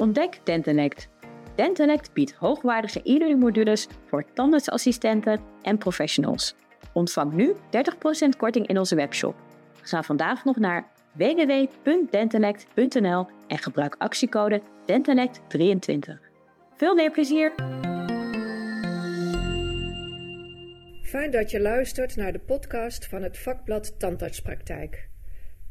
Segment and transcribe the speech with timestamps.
[0.00, 1.08] Ontdek Dentanect.
[1.54, 6.54] Dentanect biedt hoogwaardige e-learning modules voor tandartsassistenten en professionals.
[6.92, 7.58] Ontvang nu 30%
[8.36, 9.34] korting in onze webshop.
[9.82, 16.18] Ga vandaag nog naar www.dentanect.nl en gebruik actiecode DENTANECT23.
[16.76, 17.52] Veel leerplezier!
[21.02, 25.08] Fijn dat je luistert naar de podcast van het vakblad Tandartspraktijk.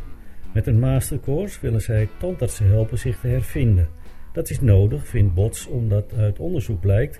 [0.53, 3.87] Met een mastercourse willen zij tandartsen helpen zich te hervinden.
[4.33, 7.19] Dat is nodig, vindt Bots, omdat uit onderzoek blijkt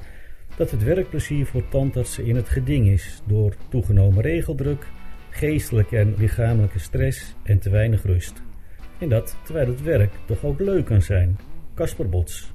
[0.55, 4.88] dat het werkplezier voor tandartsen in het geding is door toegenomen regeldruk,
[5.38, 8.41] geestelijke en lichamelijke stress en te weinig rust.
[8.99, 11.38] En dat terwijl het werk toch ook leuk kan zijn.
[11.73, 12.53] Kasper Bots.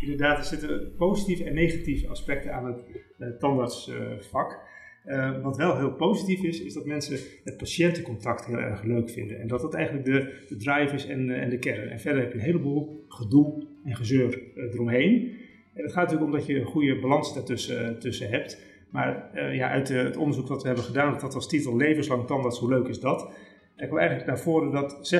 [0.00, 2.82] Inderdaad, er zitten positieve en negatieve aspecten aan het
[3.18, 4.68] uh, tandartsvak.
[5.06, 9.40] Uh, wat wel heel positief is, is dat mensen het patiëntencontact heel erg leuk vinden.
[9.40, 11.88] En dat dat eigenlijk de, de drive is en, en de kern.
[11.88, 15.38] En verder heb je een heleboel gedoe en gezeur eromheen.
[15.74, 18.69] En het gaat natuurlijk om dat je een goede balans daartussen tussen hebt.
[18.90, 22.58] Maar uh, ja, uit het onderzoek dat we hebben gedaan, dat als titel levenslang tandarts,
[22.58, 23.32] hoe leuk is dat?
[23.76, 25.14] Er kwam eigenlijk naar voren dat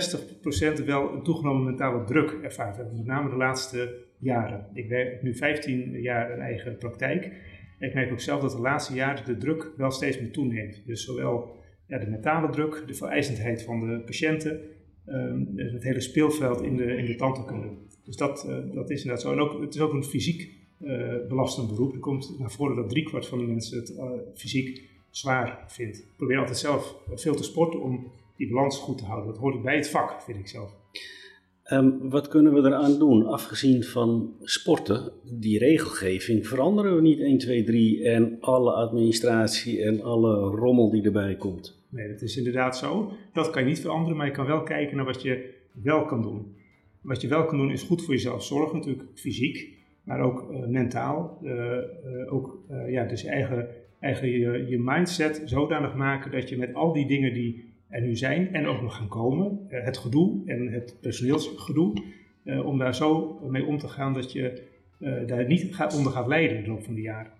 [0.81, 2.97] 60% wel een toegenomen mentale druk ervaart hebben.
[2.97, 4.67] Met name de laatste jaren.
[4.73, 7.33] Ik werk nu 15 jaar een eigen praktijk.
[7.79, 10.83] Ik merk ook zelf dat de laatste jaren de druk wel steeds meer toeneemt.
[10.87, 14.61] Dus zowel ja, de mentale druk, de vereisendheid van de patiënten,
[15.07, 17.69] um, het hele speelveld in de, in de tandheelkunde.
[18.05, 19.33] Dus dat, uh, dat is inderdaad zo.
[19.33, 20.60] En ook, het is ook een fysiek
[21.29, 21.93] belastend beroep.
[21.93, 25.99] Er komt naar voren dat driekwart van de mensen het uh, fysiek zwaar vindt.
[25.99, 29.33] Ik probeer altijd zelf veel te sporten om die balans goed te houden.
[29.33, 30.75] Dat hoort bij het vak, vind ik zelf.
[31.73, 37.39] Um, wat kunnen we eraan doen, afgezien van sporten, die regelgeving, veranderen we niet 1,
[37.39, 41.79] 2, 3 en alle administratie en alle rommel die erbij komt?
[41.89, 43.13] Nee, dat is inderdaad zo.
[43.33, 46.23] Dat kan je niet veranderen, maar je kan wel kijken naar wat je wel kan
[46.23, 46.55] doen.
[47.01, 49.79] Wat je wel kan doen is goed voor jezelf zorgen, natuurlijk fysiek,
[50.11, 51.39] maar ook uh, mentaal.
[51.43, 53.69] Uh, uh, ook ja, dus eigen,
[54.01, 58.17] eigen je, je mindset zodanig maken dat je met al die dingen die er nu
[58.17, 62.03] zijn en ook nog gaan komen, het gedoe en het personeelsgedoe,
[62.65, 64.63] om daar zo mee om te gaan dat je
[65.27, 67.33] daar niet gaat, onder gaat lijden in de loop van de jaren.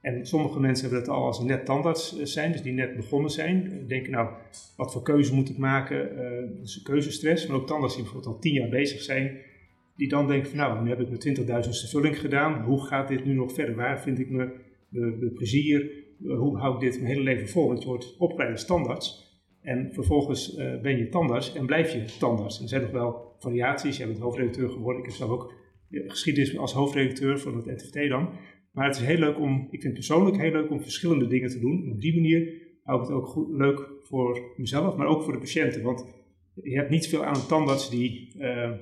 [0.00, 3.84] En sommige mensen hebben het al als net tandarts zijn, dus die net begonnen zijn.
[3.86, 4.28] Denken nou,
[4.76, 6.18] wat voor keuze moet ik maken?
[6.18, 7.46] Uh, dus keuzestress.
[7.46, 9.38] Maar ook tandarts die bijvoorbeeld al tien jaar bezig zijn.
[9.96, 12.62] Die dan denken van nou, nu heb ik mijn 20.000ste vulling gedaan.
[12.62, 13.74] Hoe gaat dit nu nog verder?
[13.74, 14.28] Waar vind ik
[14.88, 15.90] de plezier?
[16.22, 17.66] Uh, hoe hou ik dit mijn hele leven vol?
[17.66, 19.32] Want je wordt opgeleid als tandarts.
[19.60, 22.60] En vervolgens uh, ben je tandarts en blijf je tandarts.
[22.60, 23.96] Er zijn nog wel variaties.
[23.96, 25.02] Je bent hoofdredacteur geworden.
[25.02, 25.52] Ik heb zelf ook
[25.90, 28.28] geschiedenis als hoofdredacteur van het NTVT dan.
[28.72, 31.60] Maar het is heel leuk om, ik vind persoonlijk heel leuk om verschillende dingen te
[31.60, 31.82] doen.
[31.84, 35.32] En op die manier hou ik het ook goed, leuk voor mezelf, maar ook voor
[35.32, 35.82] de patiënten.
[35.82, 36.06] Want
[36.54, 38.32] je hebt niet veel aan een tandarts die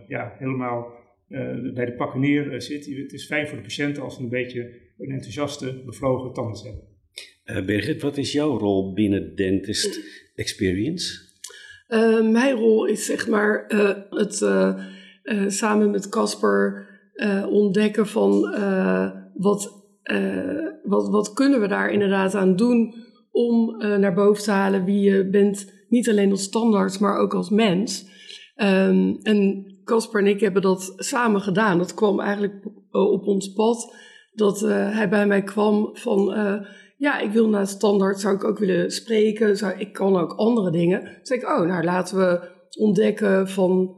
[0.09, 1.02] ja, helemaal
[1.75, 2.87] bij de pakken neer uh, zit.
[2.87, 4.61] Het is fijn voor de patiënten als ze een beetje
[4.99, 7.67] een enthousiaste, bevlogen tandarts hebben.
[7.67, 10.01] Birgit, wat is jouw rol binnen Dentist
[10.35, 11.31] Experience?
[12.23, 13.65] mijn rol is zeg maar
[14.11, 14.35] het
[15.53, 16.89] samen met Casper
[17.49, 18.41] ontdekken van
[19.35, 22.95] wat uh, wat, wat kunnen we daar inderdaad aan doen
[23.31, 27.35] om uh, naar boven te halen wie je bent, niet alleen als standaard, maar ook
[27.35, 28.11] als mens.
[28.57, 31.79] Um, en Casper en ik hebben dat samen gedaan.
[31.79, 33.97] Dat kwam eigenlijk op ons pad,
[34.33, 36.35] dat uh, hij bij mij kwam van,
[36.97, 40.71] ja, ik wil naar standaard, zou ik ook willen spreken, zou, ik kan ook andere
[40.71, 41.01] dingen.
[41.01, 43.97] Toen zei ik, oh, nou laten we ontdekken van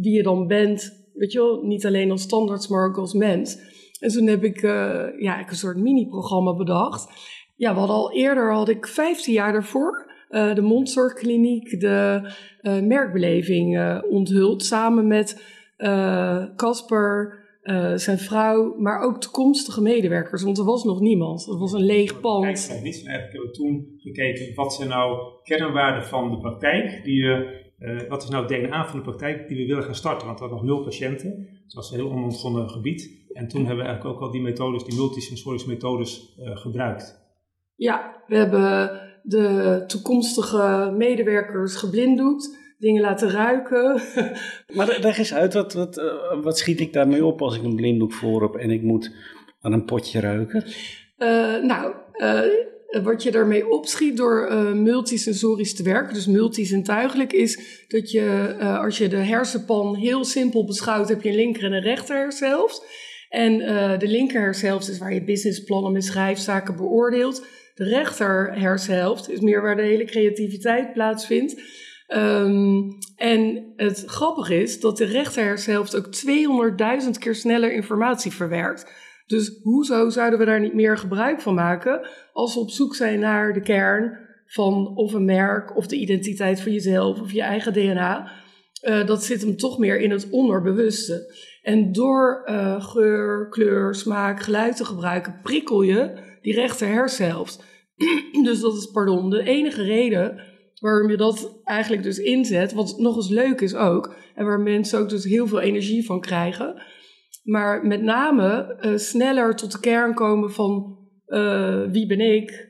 [0.00, 3.58] wie je dan bent, Weet je wel, niet alleen als standaards, maar ook als mens.
[4.00, 4.60] En toen heb ik
[5.18, 7.08] ja, een soort mini-programma bedacht.
[7.56, 12.20] Ja, hadden al eerder, had ik 15 jaar daarvoor, uh, de mondzorgkliniek, de
[12.62, 14.64] uh, merkbeleving onthuld.
[14.64, 15.42] Samen met
[16.56, 17.38] Casper,
[17.94, 20.42] zijn vrouw, maar ook toekomstige medewerkers.
[20.42, 21.46] Want er was nog niemand.
[21.46, 22.66] Het was een leeg pand.
[22.66, 23.06] Kijk, niet.
[23.06, 28.22] Eigenlijk hebben we toen gekeken, wat zijn nou kernwaarden van de praktijk die uh, wat
[28.22, 30.26] is nou het DNA van de praktijk die we willen gaan starten?
[30.26, 31.48] Want we hadden nog nul patiënten.
[31.64, 33.28] Het was een heel onontgonnen gebied.
[33.32, 37.18] En toen hebben we eigenlijk ook al die methodes, die multisensorische methodes, uh, gebruikt.
[37.76, 38.90] Ja, we hebben
[39.30, 44.00] de toekomstige medewerkers geblinddoekt, dingen laten ruiken.
[44.76, 47.76] maar leg eens uit, wat, wat, uh, wat schiet ik daarmee op als ik een
[47.76, 49.10] blinddoek voor heb en ik moet
[49.60, 50.64] aan een potje ruiken?
[51.62, 51.94] nou,
[53.02, 58.98] wat je daarmee opschiet door uh, multisensorisch te werken, dus multisentuigelijk, is dat je, als
[58.98, 62.84] je de hersenpan heel simpel beschouwt, heb je een linker en een rechter hersenhelft.
[63.30, 67.46] En uh, de linker hersenhelft is waar je businessplannen mee schrijft, zaken beoordeelt.
[67.74, 71.62] De rechter hersenhelft is meer waar de hele creativiteit plaatsvindt.
[72.08, 76.06] Um, en het grappige is dat de rechter hersenhelft ook
[77.04, 78.92] 200.000 keer sneller informatie verwerkt.
[79.26, 83.20] Dus hoezo zouden we daar niet meer gebruik van maken als we op zoek zijn
[83.20, 87.72] naar de kern van of een merk of de identiteit van jezelf of je eigen
[87.72, 88.32] DNA?
[88.88, 91.34] Uh, dat zit hem toch meer in het onderbewuste.
[91.62, 97.64] En door uh, geur, kleur, smaak, geluid te gebruiken, prikkel je die rechter hersenhelft.
[98.44, 100.42] dus dat is, pardon, de enige reden
[100.80, 104.98] waarom je dat eigenlijk dus inzet, wat nog eens leuk is ook, en waar mensen
[104.98, 106.82] ook dus heel veel energie van krijgen,
[107.42, 112.68] maar met name uh, sneller tot de kern komen van uh, wie ben ik,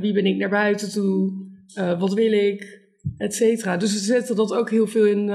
[0.00, 1.32] wie ben ik naar buiten toe,
[1.98, 2.86] wat wil ik,
[3.16, 3.38] et.
[3.78, 5.26] Dus we zetten dat ook heel veel in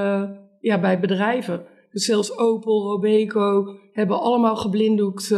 [0.60, 1.66] ja, bij bedrijven.
[1.94, 5.28] Dus zelfs Opel, Robeco hebben allemaal geblinddoekt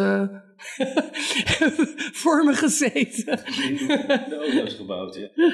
[2.22, 3.38] voor me gezeten.
[4.30, 5.30] De auto's gebouwd, ja.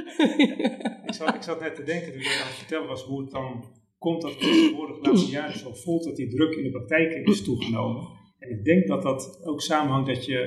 [1.06, 3.32] ik, zat, ik zat net te denken toen je aan het vertellen was hoe het
[3.32, 3.66] dan
[3.98, 7.44] komt dat tegenwoordig de laatste jaren zo voelt dat die druk in de praktijk is
[7.44, 8.08] toegenomen.
[8.40, 10.40] En ik denk dat dat ook samenhangt dat je,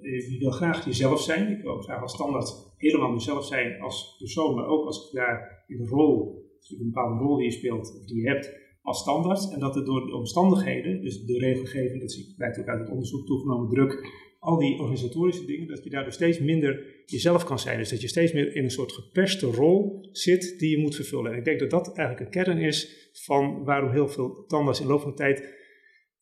[0.00, 1.50] uh, je wil graag jezelf zijn.
[1.50, 5.64] Ik wil graag als standaard helemaal mezelf zijn als persoon, maar ook als ik daar
[5.66, 6.42] in de rol,
[6.78, 9.52] een bepaalde rol die je speelt of die je hebt, als standaard.
[9.52, 13.26] En dat er door de omstandigheden, dus de regelgeving, dat blijkt ook uit het onderzoek
[13.26, 14.06] toegenomen druk,
[14.38, 17.78] al die organisatorische dingen, dat je daardoor steeds minder jezelf kan zijn.
[17.78, 21.32] Dus dat je steeds meer in een soort geperste rol zit die je moet vervullen.
[21.32, 24.86] En ik denk dat dat eigenlijk een kern is van waarom heel veel tandarts in
[24.86, 25.60] de loop van de tijd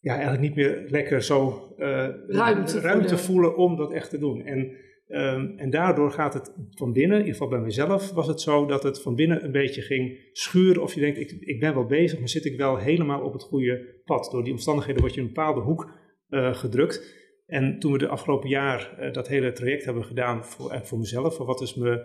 [0.00, 3.56] ja, eigenlijk niet meer lekker zo uh, ruimte, ruimte voelen.
[3.56, 4.42] om dat echt te doen.
[4.42, 8.40] En, um, en daardoor gaat het van binnen, in ieder geval bij mezelf was het
[8.40, 10.82] zo dat het van binnen een beetje ging schuren.
[10.82, 13.42] Of je denkt, ik, ik ben wel bezig, maar zit ik wel helemaal op het
[13.42, 14.28] goede pad.
[14.30, 15.90] Door die omstandigheden word je in een bepaalde hoek
[16.28, 17.18] uh, gedrukt.
[17.46, 21.38] En toen we de afgelopen jaar uh, dat hele traject hebben gedaan voor, voor mezelf,
[21.38, 21.96] wat is uh,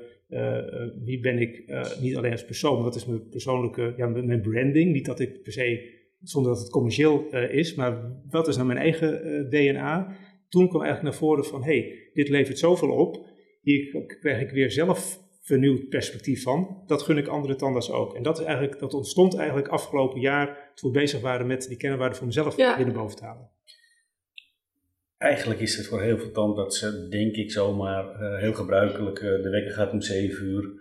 [1.03, 1.63] wie ben ik
[2.01, 4.91] niet alleen als persoon, maar wat is mijn persoonlijke, ja, mijn branding.
[4.91, 8.79] Niet dat ik per se, zonder dat het commercieel is, maar wat is nou mijn
[8.79, 10.15] eigen DNA.
[10.55, 13.25] Toen kwam eigenlijk naar voren van, hey, dit levert zoveel op,
[13.61, 16.83] hier krijg ik weer zelf vernieuwd perspectief van.
[16.87, 18.15] Dat gun ik andere tandarts ook.
[18.15, 21.77] En dat, is eigenlijk, dat ontstond eigenlijk afgelopen jaar toen we bezig waren met die
[21.77, 22.75] kernwaarden voor mezelf ja.
[22.75, 23.49] binnen boven te halen.
[25.17, 29.19] Eigenlijk is het voor heel veel tandartsen, denk ik zomaar, uh, heel gebruikelijk.
[29.19, 30.73] Uh, de wekker gaat om 7 uur.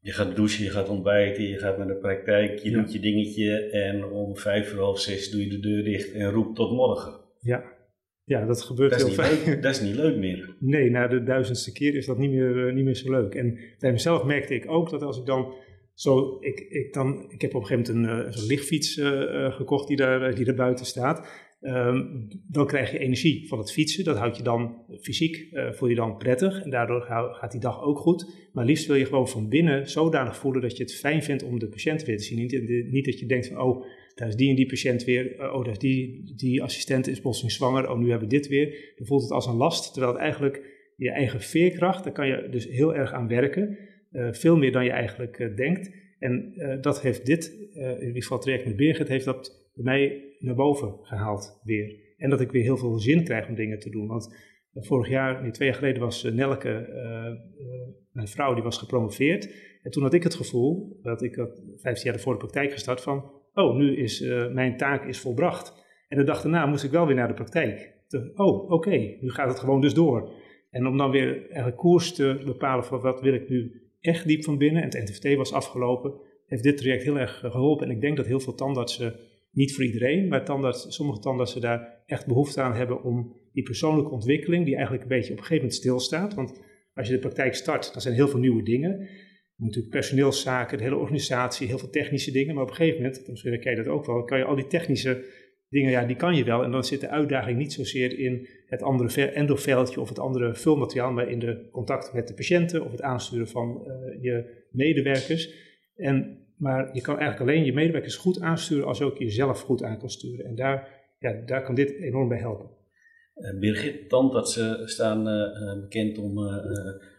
[0.00, 2.76] Je gaat douchen, je gaat ontbijten, je gaat naar de praktijk, je ja.
[2.76, 6.30] doet je dingetje en om vijf uur half zes doe je de deur dicht en
[6.30, 7.20] roept tot morgen.
[7.40, 7.75] Ja,
[8.26, 9.62] ja dat gebeurt dat heel vaak.
[9.62, 10.56] Dat is niet leuk meer.
[10.58, 13.34] Nee, na de duizendste keer is dat niet meer, uh, niet meer zo leuk.
[13.34, 15.54] En bij mezelf merkte ik ook dat als ik dan
[15.94, 19.00] zo, ik, ik, dan, ik heb op een gegeven moment een, een lichtfiets
[19.48, 21.44] gekocht die daar, die daar buiten staat.
[21.60, 24.04] Um, dan krijg je energie van het fietsen.
[24.04, 26.62] Dat houdt je dan fysiek, uh, voel je dan prettig.
[26.62, 27.02] En daardoor
[27.32, 28.48] gaat die dag ook goed.
[28.52, 31.58] Maar liefst wil je gewoon van binnen zodanig voelen dat je het fijn vindt om
[31.58, 32.38] de patiënt weer te zien.
[32.38, 33.84] Niet, niet dat je denkt van, oh,
[34.16, 35.34] daar is die en die patiënt weer.
[35.34, 37.90] Uh, oh, die, die assistent is plotseling zwanger.
[37.90, 38.92] Oh, nu hebben we dit weer.
[38.96, 39.92] Dan voelt het als een last.
[39.92, 40.62] Terwijl het eigenlijk
[40.96, 43.78] je eigen veerkracht, daar kan je dus heel erg aan werken.
[44.12, 45.90] Uh, veel meer dan je eigenlijk denkt.
[46.18, 50.22] En dat heeft dit, in ieder geval het traject met Birgit, heeft dat bij mij
[50.38, 51.96] naar boven gehaald weer.
[52.16, 54.06] En dat ik weer heel veel zin krijg om dingen te doen.
[54.06, 54.36] Want
[54.72, 56.88] vorig jaar, nee, twee jaar geleden, was Nelke,
[58.12, 59.54] mijn vrouw, die was gepromoveerd.
[59.82, 63.00] En toen had ik het gevoel, dat ik had 15 jaar voor de praktijk gestart,
[63.00, 64.20] van oh, nu is
[64.52, 65.84] mijn taak is volbracht.
[66.08, 67.94] En de dag daarna moest ik wel weer naar de praktijk.
[68.34, 70.32] Oh, oké, nu gaat het gewoon dus door.
[70.70, 74.44] En om dan weer eigenlijk koers te bepalen van wat wil ik nu echt diep
[74.44, 74.82] van binnen.
[74.82, 76.14] En het NTVT was afgelopen,
[76.46, 77.86] heeft dit traject heel erg geholpen.
[77.86, 79.14] En ik denk dat heel veel tandartsen
[79.56, 84.10] Niet voor iedereen, maar tandarts, sommige tandartsen daar echt behoefte aan hebben om die persoonlijke
[84.10, 86.34] ontwikkeling, die eigenlijk een beetje op een gegeven moment stilstaat.
[86.34, 86.62] Want
[86.94, 89.08] als je de praktijk start, dan zijn heel veel nieuwe dingen.
[89.56, 92.54] Natuurlijk personeelszaken, de hele organisatie, heel veel technische dingen.
[92.54, 94.66] Maar op een gegeven moment, misschien ken je dat ook wel, kan je al die
[94.66, 95.24] technische
[95.68, 96.62] dingen, ja, die kan je wel.
[96.62, 101.12] En dan zit de uitdaging niet zozeer in het andere endoveldje of het andere vulmateriaal,
[101.12, 105.50] maar in de contact met de patiënten of het aansturen van uh, je medewerkers.
[105.96, 109.82] En, maar je kan eigenlijk alleen je medewerkers goed aansturen als je ook jezelf goed
[109.82, 110.44] aan kan sturen.
[110.44, 112.70] En daar, ja, daar kan dit enorm bij helpen.
[113.36, 116.38] Uh, Birgit, tandartsen staan uh, bekend om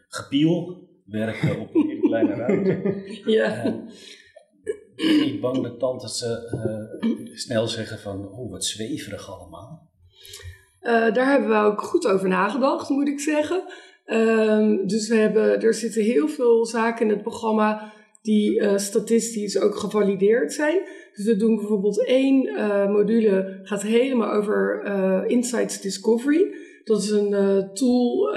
[0.07, 1.73] gepiel, werken op
[2.35, 3.03] ruimte.
[3.25, 3.75] ja
[4.97, 9.89] niet bang dat tandartsen uh, snel zeggen van, oh wat zweverig allemaal?
[10.81, 13.63] Uh, daar hebben we ook goed over nagedacht, moet ik zeggen.
[14.05, 19.59] Uh, dus we hebben, er zitten heel veel zaken in het programma die uh, statistisch
[19.59, 20.81] ook gevalideerd zijn.
[21.13, 22.37] Dus we doen bijvoorbeeld één
[22.91, 24.83] module, gaat helemaal over
[25.27, 26.55] Insights Discovery.
[26.83, 28.35] Dat is een tool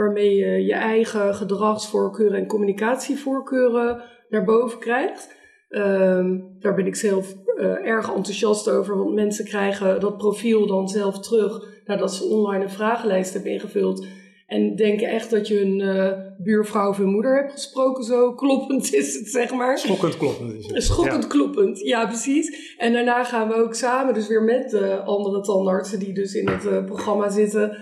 [0.00, 5.38] waarmee je je eigen gedragsvoorkeuren en communicatievoorkeuren naar boven krijgt.
[5.68, 10.88] Um, daar ben ik zelf uh, erg enthousiast over, want mensen krijgen dat profiel dan
[10.88, 14.06] zelf terug nadat ze online een vragenlijst hebben ingevuld.
[14.50, 18.04] En denken echt dat je hun uh, buurvrouw of hun moeder hebt gesproken.
[18.04, 19.78] Zo kloppend is het, zeg maar.
[19.78, 20.82] Schokkend kloppend is het.
[20.82, 21.28] Schokkend ja.
[21.28, 22.74] kloppend, ja precies.
[22.76, 26.48] En daarna gaan we ook samen, dus weer met de andere tandartsen die dus in
[26.48, 27.76] het uh, programma zitten,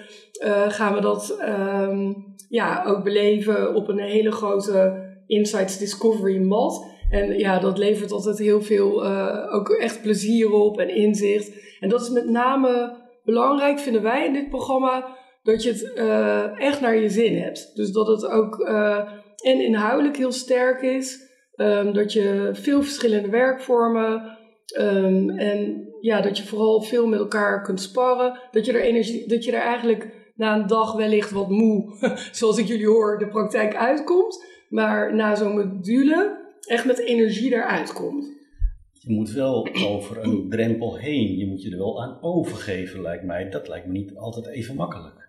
[0.44, 6.86] uh, gaan we dat um, ja, ook beleven op een hele grote Insights Discovery mat.
[7.10, 9.06] En ja, dat levert altijd heel veel
[9.50, 11.52] ook echt plezier op en inzicht.
[11.80, 15.16] En dat is met name belangrijk, vinden wij in dit programma,
[15.48, 17.76] dat je het uh, echt naar je zin hebt.
[17.76, 21.26] Dus dat het ook uh, en inhoudelijk heel sterk is.
[21.56, 24.38] Um, dat je veel verschillende werkvormen
[24.78, 28.40] um, en ja, dat je vooral veel met elkaar kunt sparren.
[28.50, 31.96] Dat je er, energie, dat je er eigenlijk na een dag wellicht wat moe,
[32.32, 34.44] zoals ik jullie hoor, de praktijk uitkomt.
[34.68, 38.36] Maar na zo'n module echt met energie eruit komt.
[38.92, 41.38] Je moet wel over een drempel heen.
[41.38, 43.50] Je moet je er wel aan overgeven, lijkt mij.
[43.50, 45.27] Dat lijkt me niet altijd even makkelijk.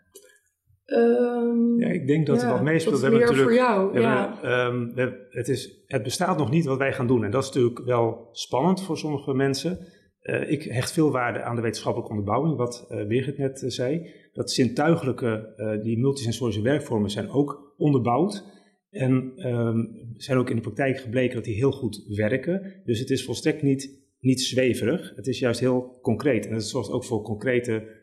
[0.93, 2.95] Um, ja, ik denk dat ja, er wat meespeelt.
[2.95, 3.49] We hebben natuurlijk.
[3.49, 4.39] Voor jou, we ja.
[4.41, 7.23] hebben, um, we, het, is, het bestaat nog niet wat wij gaan doen.
[7.23, 9.79] En dat is natuurlijk wel spannend voor sommige mensen.
[10.21, 14.09] Uh, ik hecht veel waarde aan de wetenschappelijke onderbouwing, wat uh, Birgit net uh, zei.
[14.33, 15.53] Dat zintuigelijke,
[15.83, 18.43] die multisensorische werkvormen zijn ook onderbouwd.
[18.89, 22.81] En um, zijn ook in de praktijk gebleken dat die heel goed werken.
[22.85, 25.13] Dus het is volstrekt niet, niet zweverig.
[25.15, 26.45] Het is juist heel concreet.
[26.45, 27.98] En dat zorgt ook voor concrete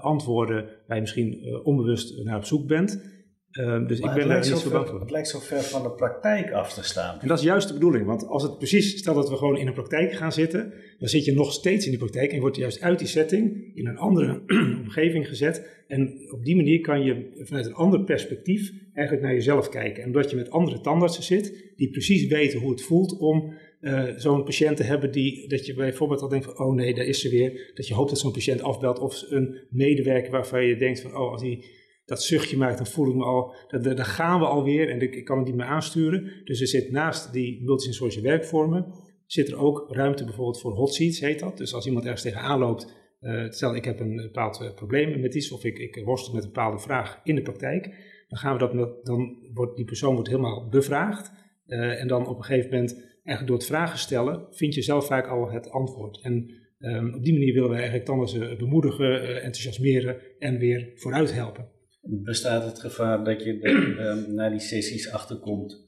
[0.00, 3.20] antwoorden waar je misschien uh, onbewust naar op zoek bent.
[3.52, 5.00] Uh, dus maar ik ben daar niet zo bang voor.
[5.00, 7.20] Het lijkt zo ver van de praktijk af te staan.
[7.20, 8.06] En dat is juist de bedoeling.
[8.06, 11.24] Want als het precies, stel dat we gewoon in een praktijk gaan zitten, dan zit
[11.24, 13.96] je nog steeds in die praktijk en je wordt juist uit die setting in een
[13.96, 14.42] andere
[14.84, 15.84] omgeving gezet.
[15.86, 20.02] En op die manier kan je vanuit een ander perspectief eigenlijk naar jezelf kijken.
[20.02, 24.04] En omdat je met andere tandartsen zit, die precies weten hoe het voelt om uh,
[24.16, 27.28] zo'n patiënt hebben die, dat je bijvoorbeeld al denkt van, oh nee, daar is ze
[27.28, 27.72] weer.
[27.74, 31.30] Dat je hoopt dat zo'n patiënt afbelt of een medewerker waarvan je denkt van, oh,
[31.30, 31.64] als die
[32.04, 35.36] dat zuchtje maakt, dan voel ik me al, daar gaan we alweer en ik kan
[35.36, 36.32] het niet meer aansturen.
[36.44, 38.86] Dus er zit naast die multisensorische werkvormen,
[39.26, 41.58] zit er ook ruimte bijvoorbeeld voor hot seats, heet dat.
[41.58, 45.34] Dus als iemand ergens tegenaan loopt, uh, stel ik heb een bepaald uh, probleem met
[45.34, 47.84] iets of ik, ik worstel met een bepaalde vraag in de praktijk,
[48.28, 51.32] dan gaan we dat dan wordt die persoon wordt helemaal bevraagd
[51.66, 55.26] en dan op een gegeven moment, eigenlijk door het vragen stellen, vind je zelf vaak
[55.26, 56.20] al het antwoord.
[56.22, 61.32] En um, op die manier willen we eigenlijk dan ze bemoedigen, enthousiasmeren en weer vooruit
[61.32, 61.70] helpen
[62.02, 65.86] bestaat het gevaar dat je de, um, na die sessies achterkomt,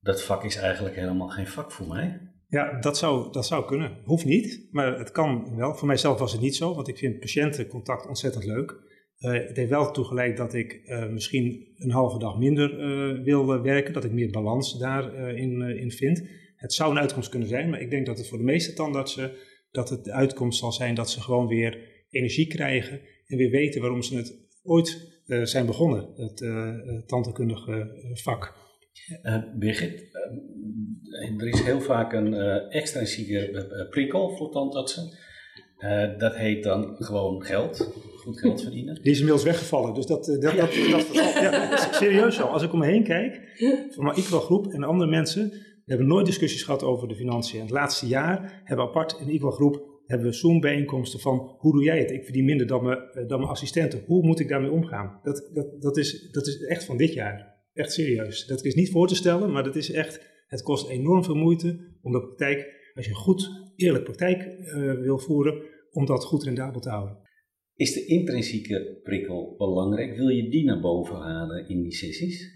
[0.00, 2.20] dat vak is eigenlijk helemaal geen vak voor mij?
[2.48, 3.96] Ja, dat zou, dat zou kunnen.
[4.04, 5.74] Hoeft niet, maar het kan wel.
[5.74, 8.84] Voor mijzelf was het niet zo, want ik vind patiëntencontact ontzettend leuk.
[9.18, 13.62] Uh, het heeft wel toegeleid dat ik uh, misschien een halve dag minder uh, wil
[13.62, 16.28] werken, dat ik meer balans daarin in vind.
[16.66, 19.32] Het zou een uitkomst kunnen zijn, maar ik denk dat het voor de meeste tandartsen
[19.70, 21.78] dat het de uitkomst zal zijn dat ze gewoon weer
[22.10, 26.74] energie krijgen en weer weten waarom ze het ooit uh, zijn begonnen, het uh,
[27.06, 28.54] tandheelkundige vak.
[29.54, 30.16] Birgit,
[31.38, 32.34] er is heel vaak een
[32.70, 35.10] extrinsieke prikkel voor tandartsen.
[36.18, 39.02] dat heet dan gewoon geld, goed geld verdienen.
[39.02, 40.74] Die is inmiddels weggevallen, dus dat, dat, dat, dat,
[41.34, 42.46] ja, dat is serieus zo.
[42.46, 43.40] Als ik om me heen kijk,
[43.90, 47.60] van mijn Equal groep en andere mensen, we hebben nooit discussies gehad over de financiën.
[47.60, 51.84] Het laatste jaar hebben we apart in Equal groep hebben we Zoom-bijeenkomsten van hoe doe
[51.84, 52.10] jij het?
[52.10, 54.02] Ik verdien minder dan mijn, eh, dan mijn assistenten.
[54.06, 55.20] Hoe moet ik daarmee omgaan?
[55.22, 57.54] Dat, dat, dat, is, dat is echt van dit jaar.
[57.72, 58.46] Echt serieus.
[58.46, 61.98] Dat is niet voor te stellen, maar dat is echt, het kost enorm veel moeite
[62.02, 66.88] om de praktijk, als je goed eerlijk praktijk wil voeren om dat goed rendabel te
[66.88, 67.18] houden.
[67.74, 70.16] Is de intrinsieke prikkel belangrijk?
[70.16, 72.55] Wil je die naar boven halen in die sessies?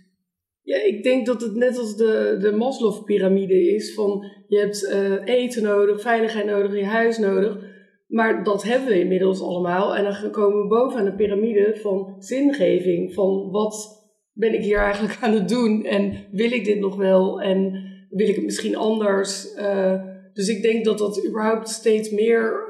[0.71, 4.91] Ja, ik denk dat het net als de, de Maslow-pyramide is: van je hebt
[5.25, 7.59] eten nodig, veiligheid nodig, je huis nodig.
[8.07, 9.97] Maar dat hebben we inmiddels allemaal.
[9.97, 13.15] En dan komen we boven aan de piramide van zingeving.
[13.15, 15.85] Van wat ben ik hier eigenlijk aan het doen?
[15.85, 17.41] En wil ik dit nog wel?
[17.41, 19.55] En wil ik het misschien anders?
[19.57, 22.69] Uh, dus ik denk dat dat überhaupt steeds meer,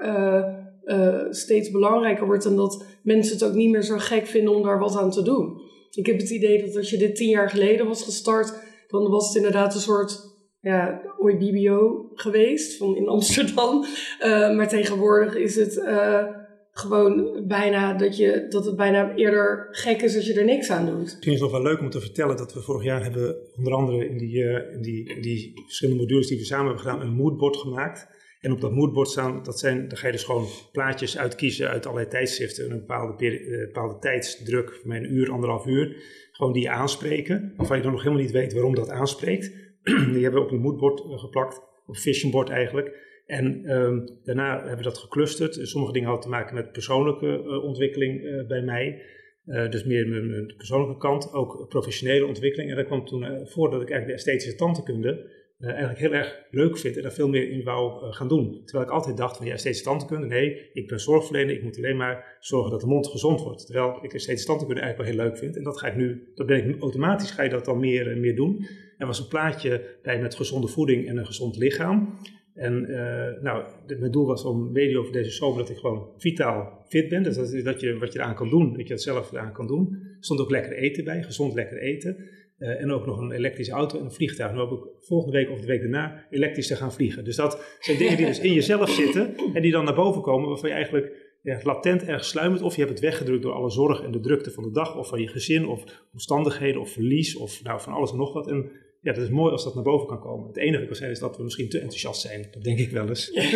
[0.85, 2.45] uh, steeds belangrijker wordt.
[2.45, 5.23] En dat mensen het ook niet meer zo gek vinden om daar wat aan te
[5.23, 5.61] doen.
[5.91, 8.53] Ik heb het idee dat als je dit tien jaar geleden was gestart,
[8.89, 10.29] dan was het inderdaad een soort
[10.61, 13.85] ja, BBO geweest van in Amsterdam.
[14.21, 16.25] Uh, maar tegenwoordig is het uh,
[16.73, 20.87] gewoon bijna dat, je, dat het bijna eerder gek is als je er niks aan
[20.87, 21.03] doet.
[21.03, 23.73] Misschien is het nog wel leuk om te vertellen dat we vorig jaar hebben onder
[23.73, 27.15] andere in die, uh, in die, die verschillende modules die we samen hebben gedaan een
[27.15, 28.09] moodboard gemaakt.
[28.41, 31.87] En op dat moodboard staan, dat zijn, daar ga je dus gewoon plaatjes uitkiezen uit
[31.87, 32.71] allerlei tijdschriften.
[32.71, 35.97] Een bepaalde, bepaalde tijdsdruk, een uur, anderhalf uur.
[36.33, 39.53] Gewoon die aanspreken, waarvan je dan nog helemaal niet weet waarom dat aanspreekt.
[40.13, 43.09] die hebben we op een moodboard eh, geplakt, op visionboard eigenlijk.
[43.27, 45.59] En um, daarna hebben we dat geclusterd.
[45.63, 49.03] Sommige dingen hadden te maken met persoonlijke uh, ontwikkeling bij mij.
[49.45, 52.71] Dus meer mijn, persoonlijke kant, ook professionele ontwikkeling.
[52.71, 55.31] En dat kwam toen voor dat ik eigenlijk de esthetische tandheelkunde
[55.61, 58.63] eigenlijk heel erg leuk vind en daar veel meer in wou gaan doen.
[58.65, 61.97] Terwijl ik altijd dacht van ja, esthetische tandheelkunde, nee, ik ben zorgverlener, ik moet alleen
[61.97, 63.67] maar zorgen dat de mond gezond wordt.
[63.67, 65.57] Terwijl ik esthetische tandheelkunde eigenlijk wel heel leuk vind.
[65.57, 68.37] En dat ga ik nu, dat ben ik automatisch ga je dat dan meer, meer
[68.37, 68.67] doen.
[68.99, 72.19] Er was een plaatje bij met gezonde voeding en een gezond lichaam.
[72.55, 73.65] En uh, nou,
[73.99, 77.23] mijn doel was om mede over deze zomer dat ik gewoon vitaal fit ben.
[77.23, 79.67] Dus dat, dat je wat je eraan kan doen, dat je het zelf eraan kan
[79.67, 79.89] doen.
[79.93, 82.17] Er stond ook lekker eten bij, gezond lekker eten.
[82.61, 84.53] Uh, en ook nog een elektrische auto en een vliegtuig.
[84.53, 87.25] Nu hoop ik volgende week of de week daarna elektrisch te gaan vliegen.
[87.25, 90.49] Dus dat zijn dingen die dus in jezelf zitten en die dan naar boven komen,
[90.49, 91.13] waarvan je eigenlijk
[91.43, 92.63] ja, latent ergens sluimert.
[92.63, 95.09] Of je hebt het weggedrukt door alle zorg en de drukte van de dag, of
[95.09, 98.49] van je gezin, of omstandigheden, of verlies, of nou, van alles en nog wat.
[98.49, 100.47] En ja, dat is mooi als dat naar boven kan komen.
[100.47, 102.47] Het enige kan zijn is dat we misschien te enthousiast zijn.
[102.51, 103.31] Dat denk ik wel eens.
[103.35, 103.51] ik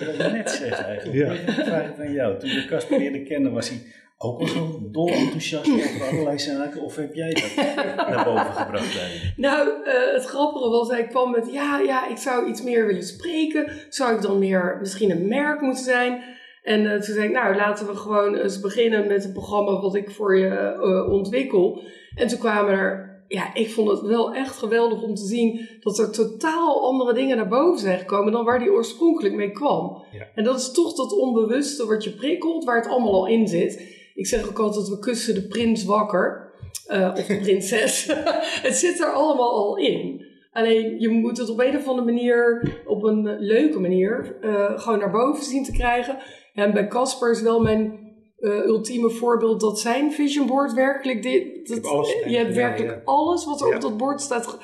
[0.00, 1.18] wil het net zeggen eigenlijk.
[1.18, 1.32] Ja.
[1.32, 2.38] Ik vraag het aan jou.
[2.38, 3.78] Toen we Casper leerde kennen was hij
[4.22, 6.82] ook al zo dol enthousiast over allerlei zaken?
[6.82, 7.54] Of heb jij dat
[8.08, 9.32] naar boven gebracht bij je?
[9.36, 13.02] Nou, uh, het grappige was, hij kwam met, ja, ja, ik zou iets meer willen
[13.02, 13.72] spreken.
[13.88, 16.22] Zou ik dan meer misschien een merk moeten zijn?
[16.62, 19.94] En uh, toen zei ik, nou, laten we gewoon eens beginnen met een programma wat
[19.94, 21.82] ik voor je uh, ontwikkel.
[22.14, 25.98] En toen kwamen er ja, ik vond het wel echt geweldig om te zien dat
[25.98, 30.04] er totaal andere dingen naar boven zijn gekomen dan waar die oorspronkelijk mee kwam.
[30.34, 34.00] En dat is toch dat onbewuste wat je prikkelt, waar het allemaal al in zit.
[34.14, 36.52] Ik zeg ook altijd, we kussen de prins wakker.
[36.88, 38.06] Uh, of de prinses.
[38.66, 40.30] het zit er allemaal al in.
[40.52, 44.98] Alleen je moet het op een of andere manier, op een leuke manier, uh, gewoon
[44.98, 46.18] naar boven zien te krijgen.
[46.54, 48.00] En bij Casper is wel mijn
[48.38, 51.68] uh, ultieme voorbeeld dat zijn vision board werkelijk dit.
[51.82, 54.58] Dat, je hebt werkelijk alles wat er op dat bord staat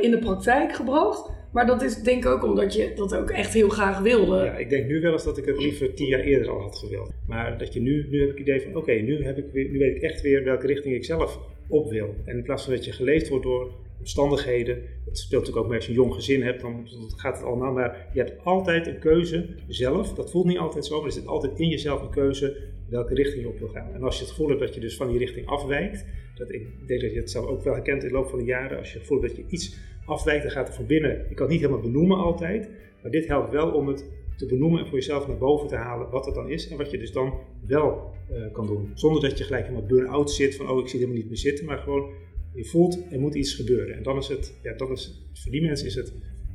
[0.00, 1.30] in de praktijk gebracht.
[1.54, 4.36] Maar dat is denk ik ook omdat je dat ook echt heel graag wilde.
[4.36, 6.76] Ja, ik denk nu wel eens dat ik het liever tien jaar eerder al had
[6.76, 7.12] gewild.
[7.26, 9.78] Maar dat je nu, nu heb ik het idee van oké, nu, heb ik nu
[9.78, 11.38] weet ik echt weer welke richting ik zelf
[11.68, 12.14] op wil.
[12.24, 14.82] En in plaats van dat je geleefd wordt door omstandigheden.
[15.04, 17.72] Het speelt natuurlijk ook met als je een jong gezin hebt, dan gaat het allemaal.
[17.72, 20.14] Maar je hebt altijd een keuze zelf.
[20.14, 22.56] Dat voelt niet altijd zo, maar er zit altijd in jezelf een keuze
[22.88, 23.94] welke richting je op wil gaan.
[23.94, 26.66] En als je het gevoel hebt dat je dus van die richting afwijkt, dat ik
[26.86, 28.88] denk dat je het zelf ook wel herkent in de loop van de jaren, als
[28.88, 31.46] je het gevoel hebt dat je iets afwijkt, dan gaat er van binnen, ik kan
[31.46, 32.70] het niet helemaal benoemen altijd,
[33.02, 34.04] maar dit helpt wel om het
[34.36, 36.90] te benoemen en voor jezelf naar boven te halen wat het dan is en wat
[36.90, 37.34] je dus dan
[37.66, 38.90] wel uh, kan doen.
[38.94, 41.64] Zonder dat je gelijk helemaal burn-out zit van oh ik zie helemaal niet meer zitten,
[41.64, 42.10] maar gewoon
[42.54, 43.96] je voelt er moet iets gebeuren.
[43.96, 46.12] En dan is het, ja, dan is, voor die mensen is het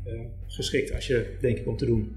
[0.07, 2.15] uh, geschikt als je denk ik om te doen.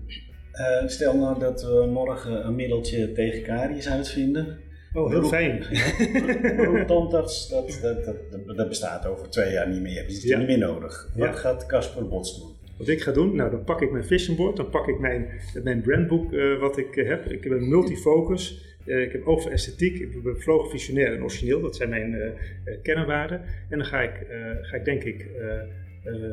[0.53, 4.59] Uh, stel nou dat we morgen een middeltje tegen karies uitvinden.
[4.95, 5.65] Oh, heel fijn.
[6.57, 10.07] Beroeptandarts, dat, dat, dat, dat, bestaat over twee jaar niet meer.
[10.07, 10.39] Dus is ja.
[10.39, 11.11] niet meer nodig.
[11.17, 11.33] Wat ja.
[11.33, 12.51] gaat Casper Bots doen?
[12.79, 13.37] Wat ik ga doen?
[13.37, 15.29] Nou, dan pak ik mijn vision board, dan pak ik mijn,
[15.63, 17.27] mijn brandboek uh, wat ik uh, heb.
[17.27, 18.71] Ik heb een multifocus.
[18.85, 21.61] Uh, ik heb oog voor esthetiek, ik ben bevlogen, visionair en origineel.
[21.61, 22.35] Dat zijn mijn
[22.83, 23.41] kernwaarden.
[23.69, 24.27] En dan ga ik,
[24.63, 25.27] ga ik denk ik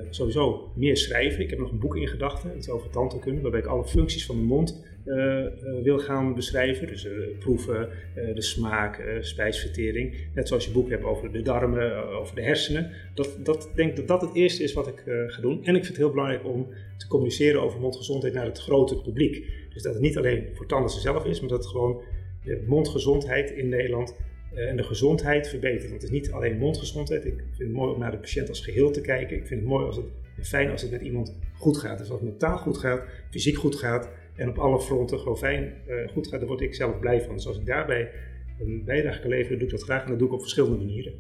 [0.10, 1.44] sowieso meer schrijven.
[1.44, 4.36] Ik heb nog een boek in gedachten, iets over tandheelkunde, waarbij ik alle functies van
[4.36, 4.84] de mond
[5.84, 6.88] wil gaan beschrijven.
[6.88, 7.08] Dus
[7.40, 7.90] proeven,
[8.36, 10.16] de smaak, spijsvertering.
[10.34, 12.92] Net zoals je boek hebt over de darmen, over de hersenen.
[13.14, 15.64] Dat, dat denk dat dat het eerste is wat ik ga doen.
[15.64, 19.46] En ik vind het heel belangrijk om te communiceren over mondgezondheid naar het grote publiek.
[19.74, 22.02] Dus dat het niet alleen voor tandartsen zelf is, maar dat het gewoon
[22.44, 24.16] de mondgezondheid in Nederland
[24.54, 25.90] en de gezondheid verbetert.
[25.90, 27.26] Want het is niet alleen mondgezondheid.
[27.26, 29.38] Ik vind het mooi om naar de patiënt als geheel te kijken.
[29.38, 30.06] Ik vind het mooi als het
[30.42, 31.98] fijn als het met iemand goed gaat.
[31.98, 35.74] Dus als het mentaal goed gaat, fysiek goed gaat en op alle fronten gewoon fijn
[36.12, 37.36] goed gaat, dan word ik zelf blij van.
[37.36, 38.12] Dus als ik daarbij
[38.60, 41.14] een bijdrage kan leveren, doe ik dat graag en dat doe ik op verschillende manieren.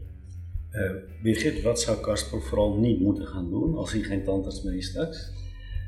[0.71, 0.91] Uh,
[1.23, 4.87] Birgit, wat zou Casper vooral niet moeten gaan doen als hij geen tandarts meer is
[4.87, 5.31] straks?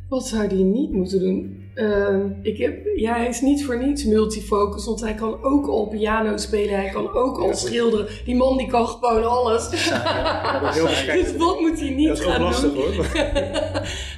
[0.09, 1.63] Wat zou hij niet moeten doen?
[1.75, 5.87] Uh, ik heb, ja, hij is niet voor niets multifocus, want hij kan ook al
[5.87, 8.07] piano spelen, hij kan ook al schilderen.
[8.25, 9.89] Die man die kan gewoon alles.
[9.89, 10.73] Ja,
[11.13, 12.93] dus wat moet hij niet gaan lastig, doen?
[12.93, 13.05] Hoor.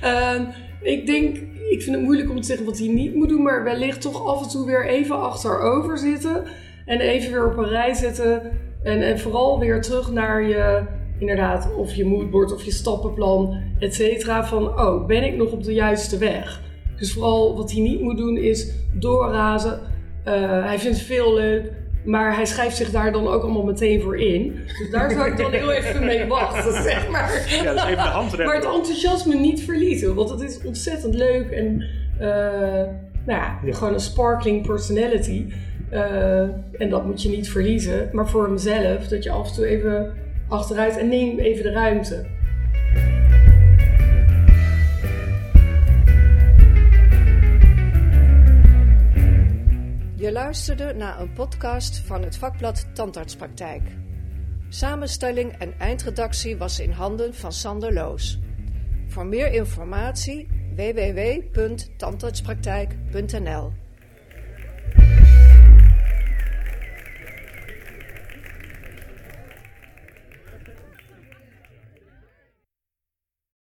[0.03, 0.41] uh,
[0.93, 1.37] ik denk,
[1.73, 4.27] ik vind het moeilijk om te zeggen wat hij niet moet doen, maar wellicht toch
[4.27, 6.43] af en toe weer even achterover zitten
[6.85, 8.41] en even weer op een rij zetten
[8.83, 10.83] en, en vooral weer terug naar je,
[11.19, 14.45] inderdaad, of je moodboard of je stappenplan, et cetera.
[14.45, 16.61] Van, oh, ben ik nog op de juiste weg?
[16.97, 19.79] Dus vooral wat hij niet moet doen is doorrazen.
[20.27, 21.71] Uh, hij vindt veel leuk,
[22.03, 24.59] maar hij schrijft zich daar dan ook allemaal meteen voor in.
[24.77, 27.31] Dus daar zou ik dan heel even mee wachten, zeg maar.
[27.63, 31.49] Ja, is even de hand Maar het enthousiasme niet verliezen, want het is ontzettend leuk
[31.49, 31.83] en
[32.19, 32.27] uh,
[33.25, 35.45] nou ja, ja, gewoon een sparkling personality.
[35.91, 36.39] Uh,
[36.77, 38.09] en dat moet je niet verliezen.
[38.11, 40.13] Maar voor hemzelf, dat je af en toe even
[40.47, 42.25] achteruit en neem even de ruimte.
[50.33, 53.81] Luisterde naar een podcast van het vakblad Tandartspraktijk.
[54.69, 58.39] Samenstelling en eindredactie was in handen van Sander Loos.
[59.07, 63.71] Voor meer informatie www.tandartspraktijk.nl